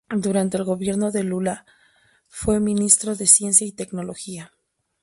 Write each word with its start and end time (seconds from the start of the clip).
Durante 0.09 0.57
el 0.57 0.63
gobierno 0.63 1.11
de 1.11 1.21
Lula 1.23 1.63
fue 2.27 2.59
Ministro 2.59 3.15
de 3.15 3.27
Ciencia 3.27 3.67
y 3.67 3.71
Tecnología. 3.71 4.51